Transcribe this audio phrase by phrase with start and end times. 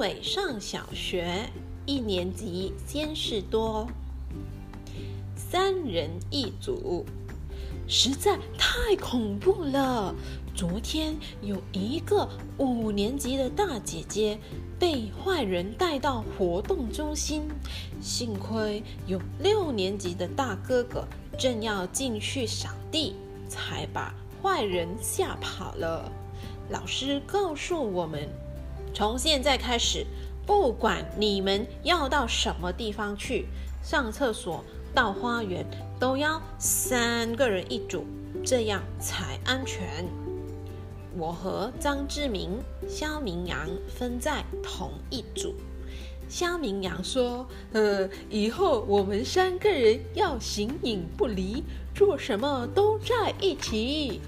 [0.00, 1.50] 伟上小学
[1.84, 3.86] 一年级，先是多，
[5.36, 7.04] 三人一组，
[7.86, 10.14] 实在太恐怖了。
[10.54, 12.26] 昨天有一个
[12.56, 14.38] 五年级的大姐姐
[14.78, 17.42] 被坏人带到活动中心，
[18.00, 21.06] 幸亏有六年级的大哥哥
[21.38, 23.14] 正要进去扫地，
[23.46, 26.10] 才把坏人吓跑了。
[26.70, 28.26] 老师告诉我们，
[28.92, 30.04] 从现在开始，
[30.46, 33.46] 不管你们要到什么地方去
[33.82, 35.64] 上厕所、到花园，
[35.98, 38.04] 都要三个人一组，
[38.44, 40.04] 这样才安全。
[41.16, 42.58] 我和张志明、
[42.88, 45.54] 肖明阳分在同一组。
[46.28, 54.20] 肖明阳说：“呃，以后我们三个人要形影不离，做什么都在一起。”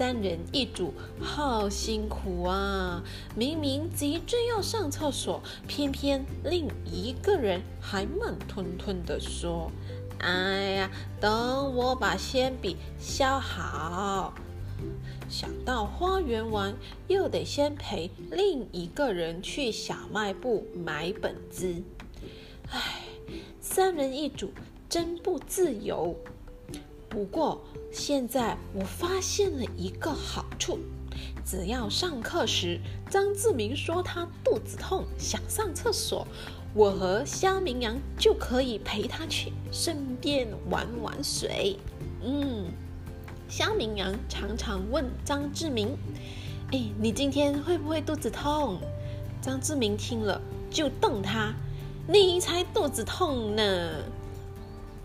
[0.00, 3.04] 三人一组，好辛苦啊！
[3.36, 9.70] 明明急着要上厕所，偏偏另一个人还慢吞吞地说
[10.16, 14.32] ：“哎呀，等我把铅笔削好。”
[15.28, 16.74] 想到花园玩，
[17.06, 21.74] 又得先陪另一个人去小卖部买本子。
[22.70, 23.02] 唉，
[23.60, 24.50] 三人一组
[24.88, 26.16] 真不自由。
[27.10, 27.60] 不过
[27.92, 30.78] 现在我发现了一个好处：
[31.44, 32.80] 只要上课时
[33.10, 36.26] 张志明说他肚子痛想上厕所，
[36.72, 41.76] 我和肖明阳就可以陪他去，顺便玩玩水。
[42.22, 42.66] 嗯。
[43.48, 45.96] 肖明阳常常问张志明
[46.70, 48.78] ：“哎，你今天会不会肚子痛？”
[49.42, 51.52] 张志明听了就瞪他
[52.06, 54.04] ：“你才肚子痛呢！”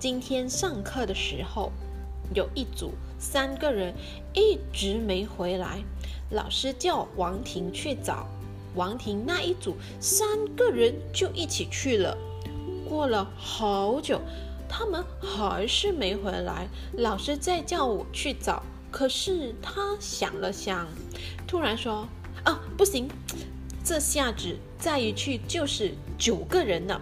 [0.00, 1.70] 今天上课的时候，
[2.34, 3.94] 有一组三个人
[4.34, 5.82] 一直没回来，
[6.30, 8.26] 老师叫王婷去找。
[8.74, 12.16] 王婷那一组三个人就一起去了。
[12.88, 14.20] 过了好久。
[14.74, 18.62] 他们还是没回来，老师再叫我去找。
[18.90, 20.88] 可是他想了想，
[21.46, 22.08] 突然说
[22.42, 23.06] ：“啊，不行，
[23.84, 26.98] 这下子再一去就是九个人了。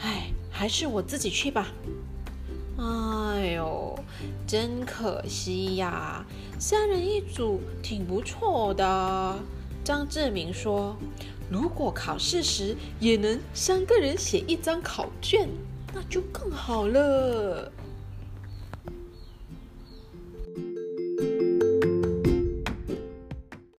[0.00, 1.68] 哎，还是我自己去吧。”
[4.48, 6.24] 真可惜呀！
[6.58, 9.38] 三人一组挺不错的。
[9.84, 10.96] 张志明说
[11.52, 15.46] ：“如果考试时也能三个人写一张考卷。”
[15.94, 17.70] 那就更好了。